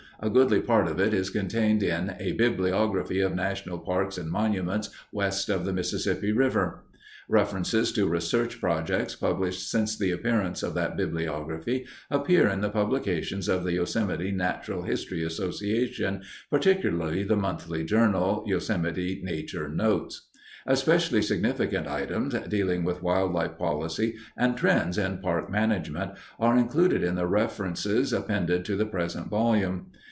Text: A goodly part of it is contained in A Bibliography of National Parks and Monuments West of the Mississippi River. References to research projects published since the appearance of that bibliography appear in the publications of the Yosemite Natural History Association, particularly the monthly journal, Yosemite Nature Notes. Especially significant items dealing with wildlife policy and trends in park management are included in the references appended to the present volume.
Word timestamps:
A 0.23 0.29
goodly 0.29 0.61
part 0.61 0.87
of 0.87 0.99
it 0.99 1.15
is 1.15 1.31
contained 1.31 1.81
in 1.81 2.15
A 2.19 2.33
Bibliography 2.33 3.21
of 3.21 3.33
National 3.33 3.79
Parks 3.79 4.19
and 4.19 4.29
Monuments 4.29 4.91
West 5.11 5.49
of 5.49 5.65
the 5.65 5.73
Mississippi 5.73 6.31
River. 6.31 6.83
References 7.27 7.91
to 7.93 8.07
research 8.07 8.59
projects 8.61 9.15
published 9.15 9.67
since 9.67 9.97
the 9.97 10.11
appearance 10.11 10.61
of 10.61 10.75
that 10.75 10.95
bibliography 10.95 11.87
appear 12.11 12.47
in 12.47 12.61
the 12.61 12.69
publications 12.69 13.49
of 13.49 13.63
the 13.63 13.73
Yosemite 13.73 14.31
Natural 14.31 14.83
History 14.83 15.23
Association, 15.23 16.21
particularly 16.51 17.23
the 17.23 17.35
monthly 17.35 17.83
journal, 17.83 18.43
Yosemite 18.45 19.21
Nature 19.23 19.69
Notes. 19.69 20.29
Especially 20.67 21.23
significant 21.23 21.87
items 21.87 22.35
dealing 22.47 22.83
with 22.83 23.01
wildlife 23.01 23.57
policy 23.57 24.15
and 24.37 24.55
trends 24.55 24.99
in 24.99 25.17
park 25.17 25.49
management 25.49 26.11
are 26.39 26.55
included 26.59 27.01
in 27.01 27.15
the 27.15 27.25
references 27.25 28.13
appended 28.13 28.63
to 28.65 28.75
the 28.75 28.85
present 28.85 29.27
volume. 29.27 29.87